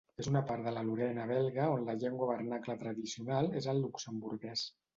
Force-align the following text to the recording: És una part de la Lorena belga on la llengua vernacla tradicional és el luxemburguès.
És 0.21 0.27
una 0.29 0.39
part 0.51 0.63
de 0.67 0.71
la 0.77 0.81
Lorena 0.87 1.27
belga 1.31 1.67
on 1.75 1.85
la 1.91 1.95
llengua 2.05 2.31
vernacla 2.31 2.79
tradicional 2.85 3.53
és 3.63 3.71
el 3.77 3.85
luxemburguès. 3.87 4.69